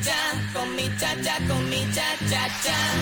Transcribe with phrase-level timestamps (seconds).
[0.00, 0.14] Cha,
[0.52, 3.01] con mi cha cha, con mi cha cha cha.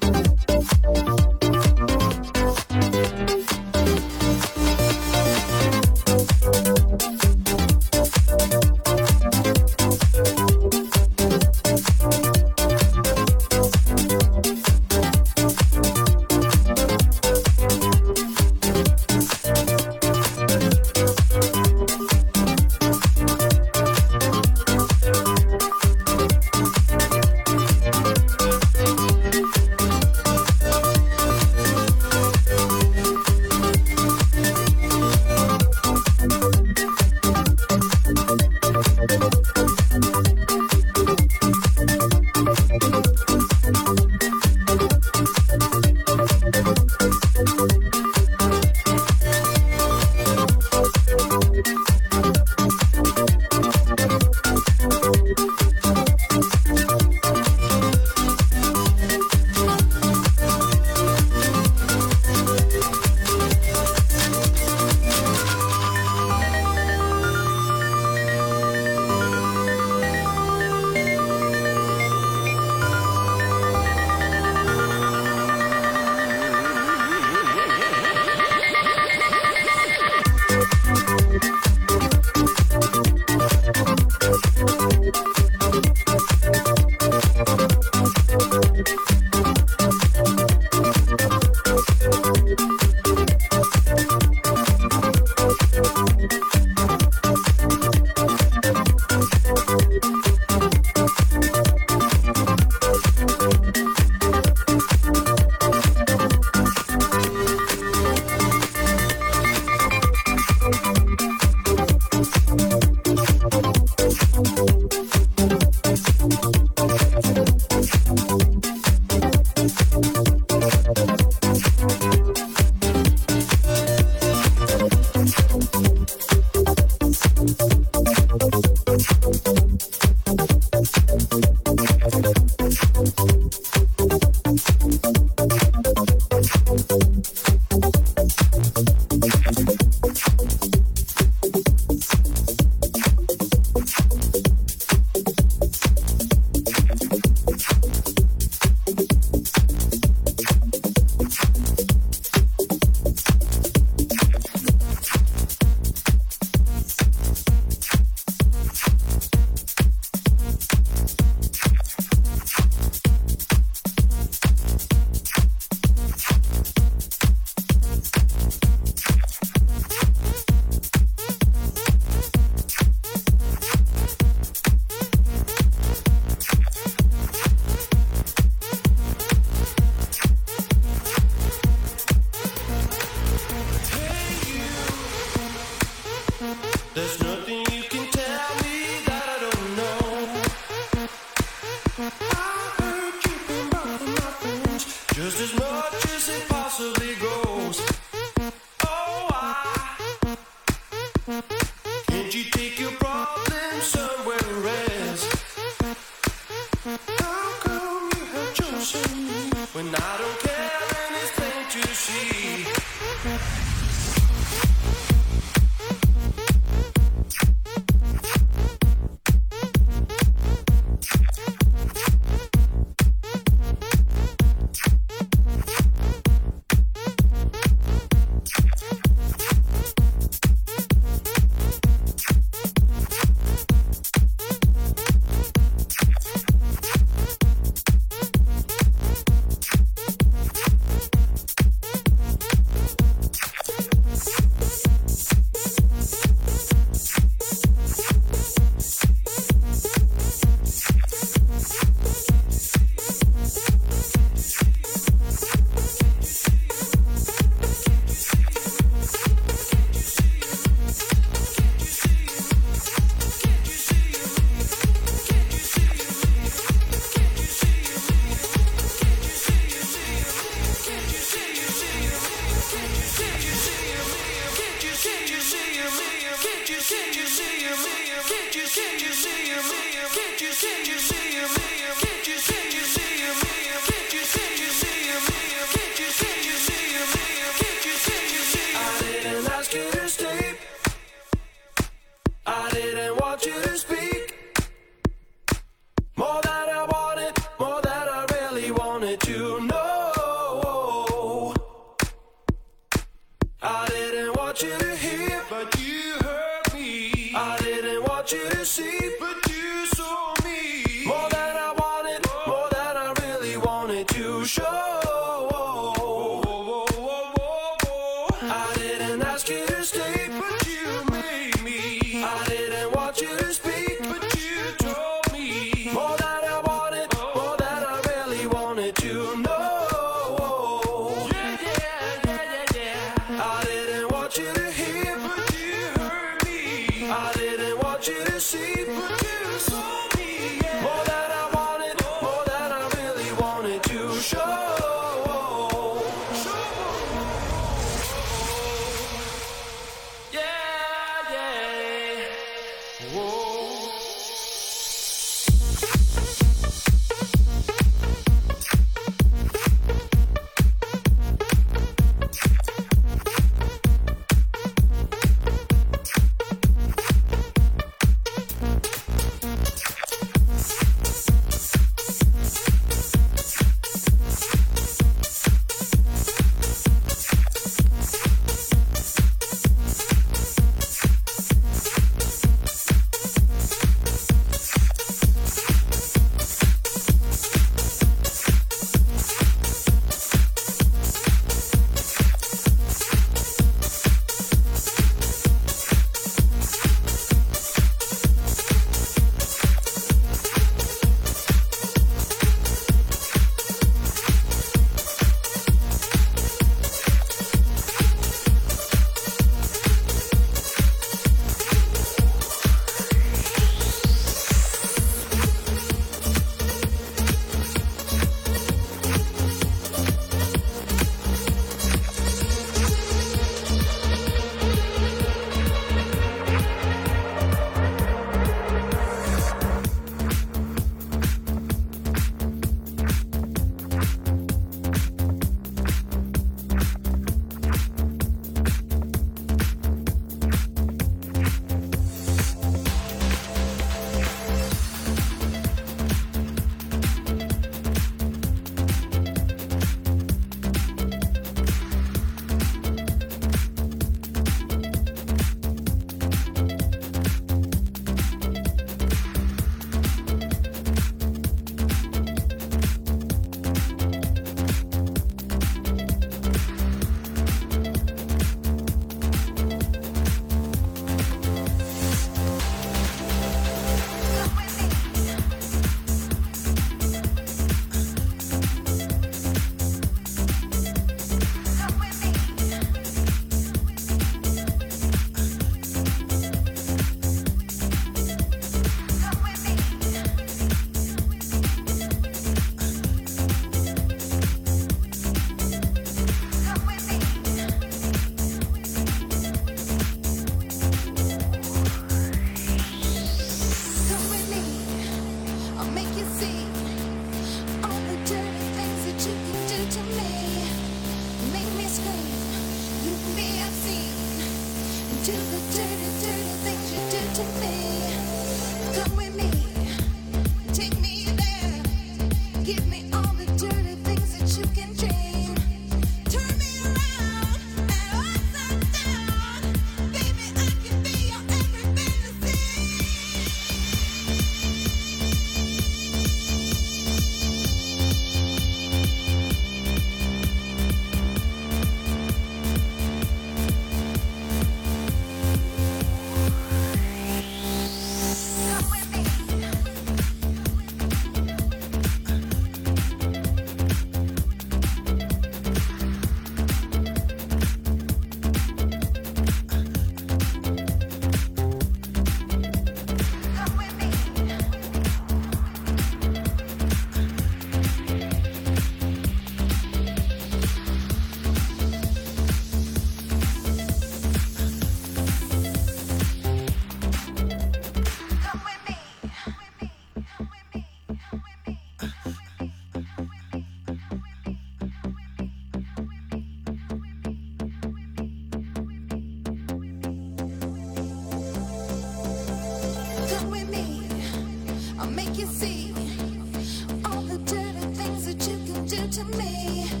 [599.11, 600.00] to me.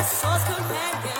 [0.00, 1.19] When you need